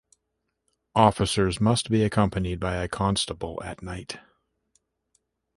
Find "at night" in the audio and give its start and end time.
3.63-4.19